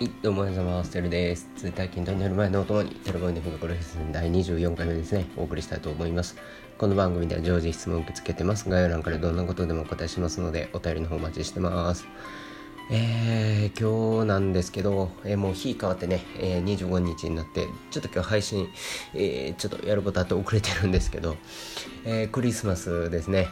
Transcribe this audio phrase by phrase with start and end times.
[0.00, 1.50] はい、どうも皆様、ステルです。
[1.56, 6.36] ツイッター筋トレにる前のお供に、テレボインでフのコレフス第24回目ですね、お送りしたいと思います。
[6.78, 8.66] この番組では常時質問を受け付けてます。
[8.70, 12.06] 概要欄からどんなことでもお答えしますので、お便りの方お待ちしてます。
[12.90, 18.68] えー、今日なんですけど、えー、もう日変わってね、えー、25日になって、ちょっと今日配信、
[19.12, 21.36] えー、ちょっとやることあって遅れてるんですけど、
[22.06, 23.48] えー、クリスマスですね。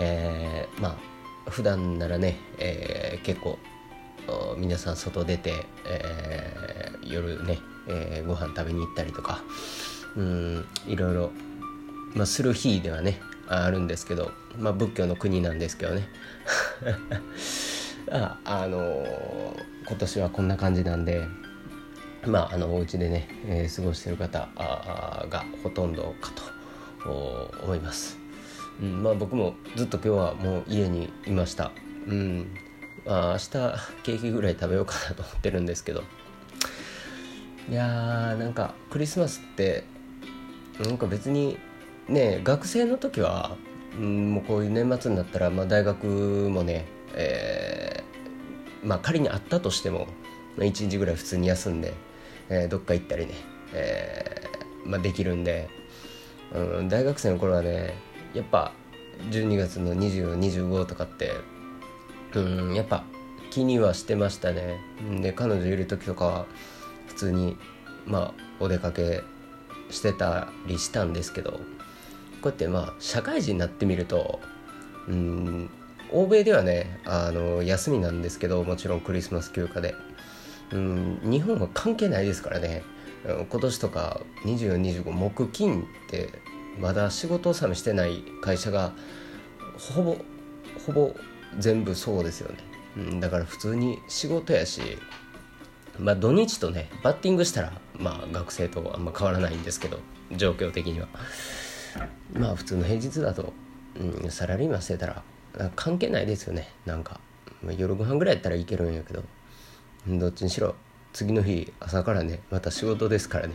[0.00, 0.98] えー、ま
[1.46, 3.60] あ、普段ならね、えー、結構、
[4.58, 9.42] 皆さん外出て、えー、夜ね、えー、ご飯食べに行ったりとか
[10.16, 11.30] うんいろいろ、
[12.14, 16.08] まあ、する日ではねあるんですけど、まあ、仏教の国なんですけどね。
[18.10, 19.06] あ、あのー、
[19.86, 21.26] 今年はこんな感じなんで
[22.26, 26.30] まああのお家でね、えー、過ごしてる方がほとんどか
[27.04, 28.18] と思います、
[28.80, 31.72] うんまあ、僕もずっと今日はもう家にいました、
[32.06, 32.54] うん、
[33.06, 33.48] あ明日
[34.02, 36.02] ケーキぐらい食べようかなと思ってるんですけど。
[37.70, 39.84] いやーなんかクリスマスって
[40.80, 41.58] なんか別に
[42.08, 43.56] ね学生の時は、
[43.98, 46.06] うん、もうこういう年末になったら、まあ、大学
[46.50, 50.06] もね、えー、まあ仮にあったとしても、
[50.56, 51.94] まあ、1日ぐらい普通に休んで、
[52.50, 53.34] えー、どっか行ったりね、
[53.72, 55.70] えーまあ、できるんで、
[56.52, 57.94] うん、大学生の頃はね
[58.34, 58.72] やっぱ
[59.30, 61.32] 12月の2025とかって
[62.40, 62.74] うん。
[62.74, 63.04] やっぱ
[63.50, 64.78] 気にはしてましたね。
[65.20, 66.46] で彼女いる時とかは
[67.06, 67.56] 普通に
[68.06, 69.22] まあお出かけ
[69.90, 71.58] してたりしたんですけどこ
[72.44, 74.40] うやってまあ社会人になってみると
[75.08, 75.70] うん
[76.10, 79.94] 欧米ではねあの休みなんですけどもちろんクリスマス休暇で。
[80.72, 82.82] うん日本は関係ないですからね。
[83.24, 86.28] 今年とか2425木金って
[86.78, 88.92] まだ仕事納めしてない会社が
[89.78, 90.16] ほぼ
[90.86, 91.14] ほぼ
[91.58, 92.58] 全部そうですよね、
[92.96, 94.80] うん、だから普通に仕事やし
[95.98, 99.98] まあ土日とねバッティングしたらまあ学生とあんま変わらないんですけど
[100.32, 101.08] 状況的には。
[102.32, 103.52] まあ普通の平日だと、
[103.96, 105.22] うん、サラリーマンしてたら
[105.76, 106.68] 関係ないですよね。
[106.84, 107.20] なんか、
[107.62, 109.22] ま、夜ご飯ぐらいやったらいけるんやけど
[110.08, 110.74] どっちにしろ
[111.12, 113.54] 次の日朝からねまた仕事ですからね。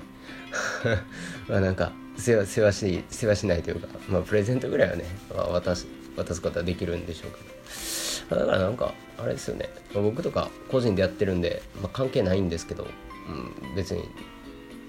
[1.50, 5.06] まあなんか世話世話し世話しないというか、まあ、プレゼントぐらいはね、
[5.36, 5.88] まあ、渡す
[6.24, 8.41] 渡すことはできるんでしょうけど。
[8.41, 12.88] だからなんかあれですよね、僕とか個人でやってるんで、まあ、関係ないんですけど、
[13.28, 14.03] うん、別に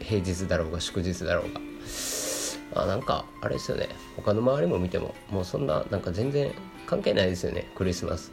[0.01, 1.61] 平日だろうが祝日だろうが。
[2.73, 3.89] あなんかあれですよね。
[4.17, 6.53] 他の周りも見てももうそんななんか全然
[6.87, 7.67] 関係ないですよね。
[7.75, 8.33] クリスマス。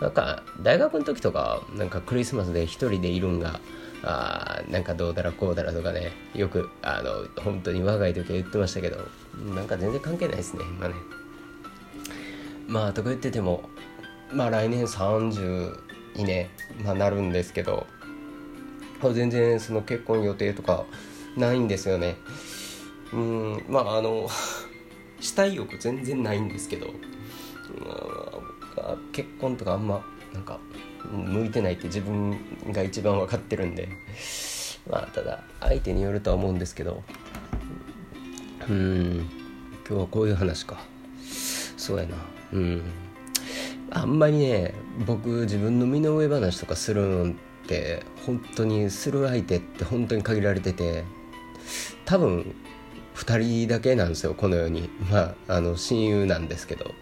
[0.00, 3.60] なんか大学の時とかなんかクリスマスで一人でいるんが
[4.02, 6.12] あなんかどうだらこうだらとかね。
[6.34, 8.98] よくあの本当に若い時は言ってましたけど
[9.54, 10.94] なんか全然関係ないですね今ね。
[12.66, 13.68] まあとか言ってても
[14.32, 15.78] まあ来年30
[16.16, 16.50] にね、
[16.84, 17.86] まあ、なるんですけど
[19.14, 20.84] 全然その結婚予定とか
[21.36, 22.16] ないんですよね。
[23.12, 24.28] うんまああの
[25.20, 26.88] 死体欲全然ないんですけど、
[28.76, 30.04] まあ、結婚とかあんま
[30.34, 30.58] なんか
[31.10, 32.36] 向いてないって自分
[32.72, 33.88] が一番分かってるんで
[34.90, 37.02] まあただ相手によるとは思うんですけど
[38.68, 39.28] うん
[39.88, 40.95] 今日はこういう話か。
[41.86, 42.16] そうやな。
[42.52, 42.82] うん。
[43.90, 44.74] あんまりね
[45.06, 47.34] 僕自分の身の上話とかするのっ
[47.66, 51.04] て本当にする相手って本当に限られてて
[52.04, 52.54] 多分
[53.14, 54.88] 2人だけなんですよこの世に。
[55.10, 56.92] まああの親友なんですけど。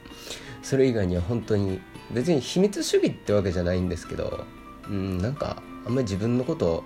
[0.62, 1.78] それ以外には本当に
[2.10, 4.46] 別に秘密主義ってわけじゃないんですけど
[4.88, 6.82] うんなんかあんまり自分のこと、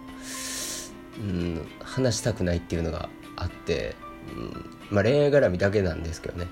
[1.16, 3.94] うん、話したくないっていうのがあって、
[4.36, 6.48] うんまあ、恋愛絡みだけなんですけどね。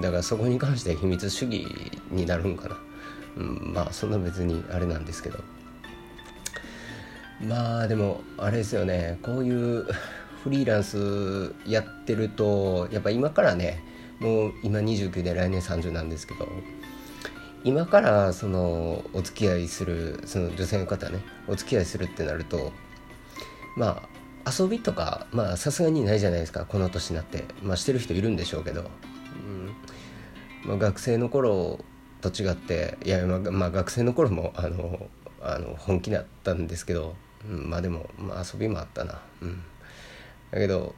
[0.00, 1.66] だからそこに関して秘密主義
[2.10, 2.76] になるんかな、
[3.36, 5.38] うん、まあそんな別にあれなんですけど。
[7.40, 9.18] まあでもあれですよね。
[9.22, 9.84] こういう
[10.44, 13.82] フリーランスやってるとやっぱ今からね
[14.18, 16.48] もう今29で来年30なんですけど
[17.62, 22.72] 今からそのお付き合いするその女性の方ねお付き合いするってなると
[23.76, 24.02] ま
[24.44, 26.64] あ遊びとかまあさすがにないじゃないですか。
[26.64, 27.44] この年になって。
[27.62, 28.90] まあしてる人いるんでしょうけど。
[29.34, 29.74] うん
[30.64, 31.80] まあ、学生の頃
[32.20, 35.06] と違っていや、まあ、学生の頃もあの
[35.40, 37.16] あの本気だったんですけど、
[37.48, 39.62] うん、まあでも、まあ、遊びもあったなうん
[40.52, 40.94] だけど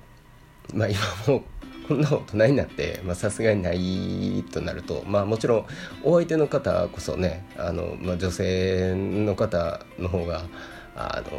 [0.75, 1.43] まあ今もう
[1.89, 5.67] こんな大人になってさすがにないとなるとまあもちろん
[6.03, 10.45] お相手の方こそねあの、まあ、女性の方の方が
[10.95, 11.31] あの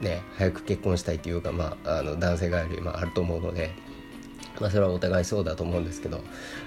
[0.00, 3.83] ね早く結婚したいというか、まあ、あの男性がより、まあ、あると思うので。
[4.60, 6.20] まあ、それはお互いそうだと思うんですけど、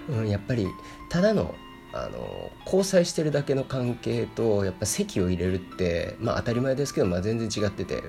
[0.10, 0.68] うん、やっぱり
[1.10, 1.56] ただの
[1.94, 8.04] あの交際してるだけの関係とやっぱ籍を入れるってまあ当たり前ですけど、まあ、全然違ってて、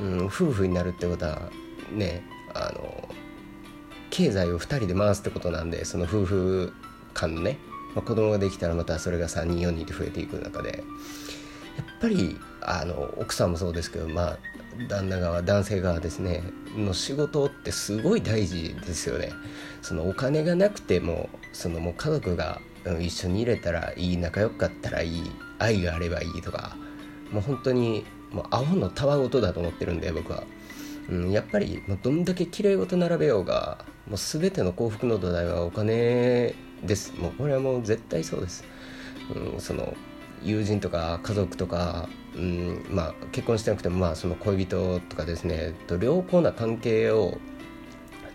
[0.00, 1.50] うん、夫婦になるってことは
[1.92, 2.22] ね
[2.54, 3.08] あの
[4.10, 6.72] 経済を2人で回すってことなんでその夫婦
[7.14, 7.58] 間のね、
[7.94, 10.84] まあ、子供ができたらまたそれが3人4人で増えていく中で
[11.76, 14.38] やっぱりあの奥さんもそうですけどまあ
[14.88, 16.42] 旦那側男性側ですね
[16.76, 19.30] の仕事ってすごい大事ですよね。
[19.82, 22.60] そのお金がなくてもそのもう家族が
[23.00, 26.76] 一緒に入れたらいい仲良かったらいい愛があればいいとか
[27.30, 30.44] もう本当にもう青のたわごとだと思ってるんで僕は、
[31.08, 37.14] うん、やっぱりもうどんだけ綺麗事並べようがもう全ての幸福の土台はお金です。
[37.14, 38.64] もうこれはもう絶対そうです、
[39.34, 39.94] うん、その
[40.44, 47.38] 友人とか家族とか、うんまあ、結婚してなくても、まあ、その恋人とかですねと良好な関係を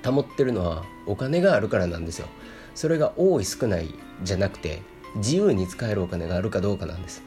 [0.04, 2.28] 保ってるのはお金があるからなんですよ。
[2.76, 4.82] それが多い少ないじゃなくて
[5.16, 7.24] 自由に使えるお金があるかどうかなんです、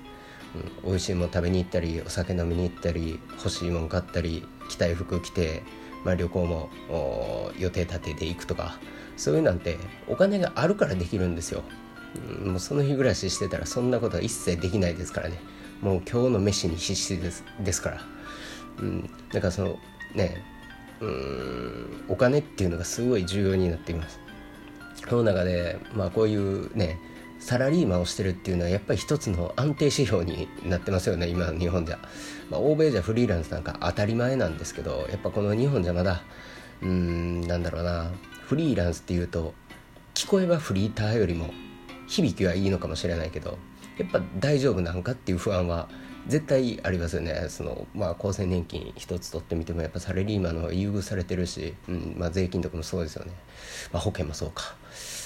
[0.83, 5.63] うん、美味しいもの食べに行ったりお酒飲みに行ったり欲しいもの買ったり着たい服着て、
[6.05, 6.71] まあ、旅行も
[7.59, 8.79] 予定立てていくとか
[9.17, 9.77] そういうなんて
[10.09, 11.63] お金があるからできるんですよ。
[12.45, 15.39] もうその日暮らししてたらそんなことは一切できないですからね。
[15.81, 18.01] もう今日の飯に必死ですですから、
[18.79, 19.79] うん、だからその
[20.15, 20.45] ね
[21.01, 24.21] うんお金っていうのがすごい重要になっています。
[25.09, 26.99] その中でまあこういうね
[27.43, 31.99] サラリーマンをしてるっていうのはやっぱり一つの安定指標になってますよね今の日本じゃ、
[32.49, 36.23] まあ、欧米じゃフリーランスなんか当たり前なんですけどやっぱこの日本じゃまだ
[36.83, 38.13] うーんなんだろうな
[38.47, 39.55] フリーランスっていうと
[40.15, 41.53] 聞こえはフリーターよりも
[42.13, 43.57] 響きはいいのかもしれないけど
[43.97, 45.89] やっぱ大丈夫なんかっていう不安は
[46.29, 47.47] 絶対ありますよね。
[47.49, 53.33] その、まあ、厚生年金一つ取ってみてもやっぱサラリーマンの優遇されてるし、うんまあ、税金とかもそうですよね、
[53.93, 54.75] まあ、保険もそうか、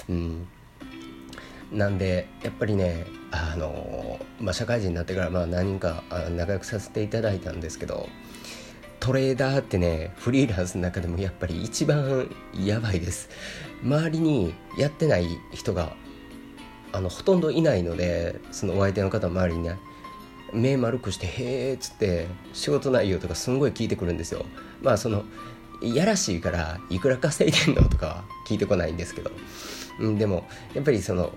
[0.09, 0.47] うん、
[1.73, 8.09] なんでやっぱりねあの、まあ、社会人になってからまあ何人か仲良くさせていただいたんですけど
[9.01, 13.29] トレーダーってねフリーランスの中でもやっぱり一番やばいです。
[13.83, 15.95] 周りにやってない人が
[16.93, 19.79] あのほとんどいないのでそのお相手の方周りにね
[20.53, 24.45] 目丸くして「へえ」っつって仕事内容とかすんごい聞いてくるんですよ。
[24.83, 25.25] まあその
[25.83, 29.31] やらしいからいくら稼いでんのとかは聞いてこないんですけど、
[30.01, 31.33] うん、でもやっぱりその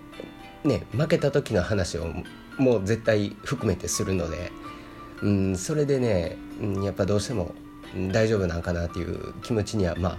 [0.64, 2.08] ね負けた時の話を
[2.58, 4.52] もう絶対含めてするので、
[5.22, 6.38] うん、それでね、
[6.84, 7.54] やっぱどうしても
[8.12, 10.18] 大丈夫なんかなっていう気持ちにはま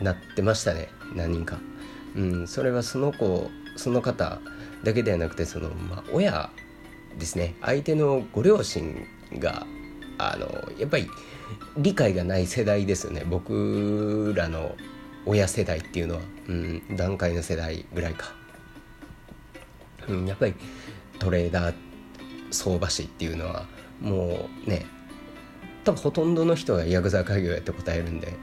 [0.00, 1.58] あなってましたね何人か、
[2.16, 4.40] うん、それはその子その方
[4.82, 6.50] だけではなくてその、まあ、親
[7.18, 7.54] ですね。
[7.60, 9.06] 相手のご両親
[9.38, 9.66] が
[10.18, 10.46] あの
[10.78, 11.08] やっぱり
[11.76, 13.24] 理解がない世代ですよね。
[13.28, 14.76] 僕らの
[15.26, 18.34] 親世代っていうのは、うん、段階の世代ぐらいか、
[20.08, 20.54] うん、やっぱり
[21.18, 21.74] トレーダー
[22.50, 23.66] 相場師っていうのは
[24.00, 24.84] もうね
[25.84, 28.34] 多分ほとんどの人がヤクザ家業やって答えるんで、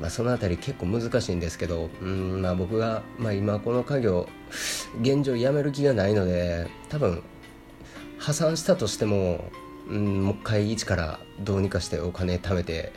[0.00, 4.28] まあ、その辺り結構難しいんですけどうんまあ僕が、まあ、今この家業
[5.00, 7.22] 現状やめる気がないので多分
[8.18, 9.44] 破産したとしても、
[9.88, 12.92] うん、もう一回一からどうにかしてお金貯めて、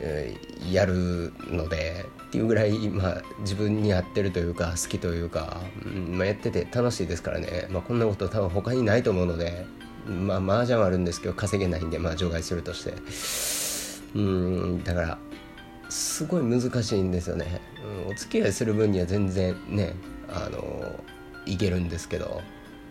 [0.00, 9.64] えー、やるのでっていうぐらい、まあ、自分に合ってるというか好きというか、うんまあ、やってて楽しいですからね、まあ、こんなこと多分他にないと思うので。
[10.06, 12.94] まあ麻雀はあるんですけど稼げないんでまあ除外するとして。
[14.14, 15.18] うんだから
[15.90, 17.60] すごい難しいんですよね、
[18.06, 19.94] うん、お付き合いする分には全然ね
[20.28, 20.98] あの
[21.44, 22.40] いけるんですけど。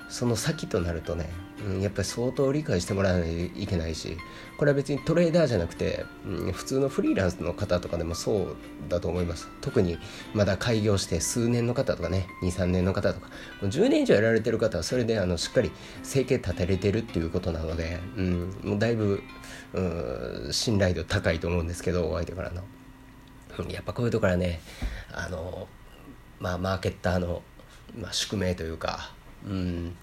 [0.09, 1.29] その先となるとね、
[1.65, 4.17] うん、やっぱり相当理解してもらわないといけないし
[4.57, 8.55] これは別にトレーダーじゃなくて、うん、普通のフリーランスの方とかでもそう
[8.87, 9.97] だと思います特に
[10.33, 13.29] まだ開業して数年の方とかね23年の方とか
[13.63, 15.71] 10年以上やられてる方はそれであのしっかり
[16.03, 19.23] 生計立てれてるっていうことなので、うん、もうだいぶ、
[19.73, 19.81] う
[20.49, 22.63] ん、信頼度高いと思うんですけどお相手からの。
[23.69, 24.59] やっぱこういうところはね
[25.13, 25.69] あの
[26.41, 27.41] まあマーケッターの、
[27.97, 29.13] まあ、宿命というか
[29.45, 29.95] うん。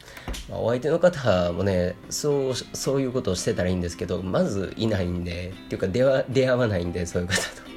[0.49, 7.72] まあ、お相手の方もねそうそういうことをしてたらいいんですけどまずいないんでっていうか出会出会わないんでそういう方と。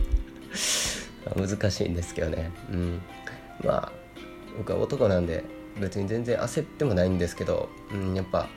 [1.35, 3.01] 難しいんですけどね、うん、
[3.63, 3.91] まあ
[4.57, 5.43] 僕は男なんで
[5.79, 8.47] 別に全然焦ってもないんですけど、うん、やっぱ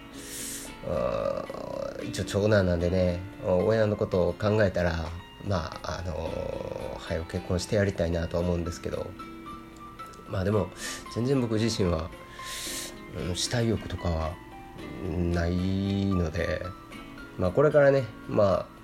[2.04, 5.06] 一応長男なんでね親のことを考えたら
[5.46, 6.30] まああの
[6.98, 9.06] 早く結婚してやりたいなとは思うんですけど。
[10.30, 10.68] まあでも
[11.14, 12.10] 全然僕自身は
[13.34, 14.34] 死体欲とかは
[15.32, 16.62] ないので、
[17.38, 18.78] まあ、これからね、まあ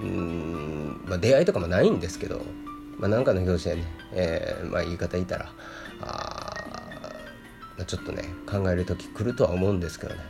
[0.00, 2.40] うんまあ、出会いとかもないんですけど、
[2.98, 5.52] まあ、なんかの表紙でね、えーまあ、言い方いたら
[6.00, 6.52] あ
[7.76, 10.20] まあ、ちょっとね考える時来るとは思うんですけどね、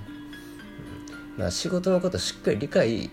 [1.37, 3.11] まあ、仕事のことしっかり理解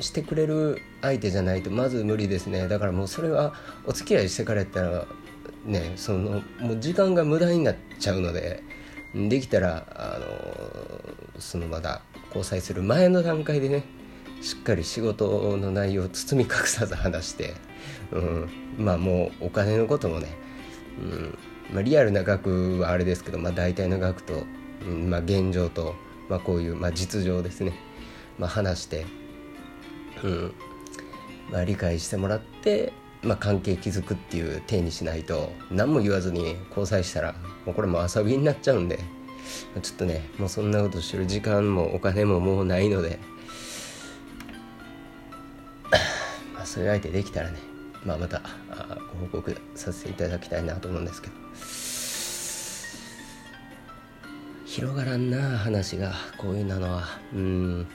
[0.00, 2.68] してくれる相手じゃないとまず無理ですね。
[2.68, 3.54] だからもうそれは
[3.84, 5.06] お付き合いしてからやったら
[5.64, 8.62] ねそのもう時間が無駄になっちゃうので
[9.14, 13.84] できたらあのそのまだ交際する前の段階でね
[14.40, 17.54] しっかり仕事の内容を包み隠さず話して、
[18.10, 20.28] うん、まあもうお金のこともね、
[21.00, 21.38] うん
[21.72, 24.44] まあ、リアルな額はあれですけど、まあ、大体の額と、
[24.86, 25.94] うんまあ、現状と、
[26.28, 27.72] まあ、こういう、まあ、実情ですね、
[28.38, 29.06] まあ、話して、
[30.22, 30.54] うん
[31.50, 32.92] まあ、理解してもらって、
[33.22, 38.98] まあ、関係築くっていう体にしないと何も言わずに交際したらもうこれも遊びになっちゃうんで
[39.80, 43.20] ちょっとねもうそんなことしてる時間もお金ももうないので
[46.54, 47.58] まあそういう相手できたらね
[48.04, 48.42] まあまた
[49.12, 51.42] ご報告させていただきたいなと思うんですけど。
[54.72, 57.04] 広がらんな話がこういうのは。
[57.34, 57.86] うん。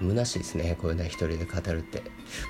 [0.00, 2.02] 虚しいですねこういうの一人で語るって。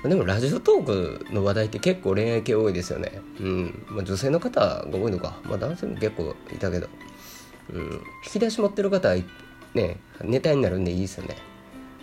[0.03, 3.21] でもラジオトークの話題って結構恋愛系多いですよね。
[3.39, 3.85] うん。
[3.87, 6.87] まあ、女性の方が多いのか、まあ、男性も結構いたけど、
[7.71, 7.83] うん、
[8.25, 9.15] 引き出し持ってる方は
[9.73, 11.35] ねネタになるんでいいですよね、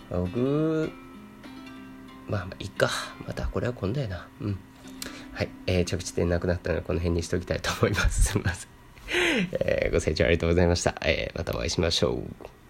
[0.09, 0.91] まあ、僕
[2.27, 2.89] まあまあいいか。
[3.27, 4.27] またこれは今度やな。
[4.41, 4.59] うん。
[5.33, 8.23] はい、えー、着地点なくなったのでこの辺にしておきたいと思います。
[8.31, 8.69] すみません、
[9.53, 12.62] えー、ご清聴ありがとうございました、えー、またお会いしましょう。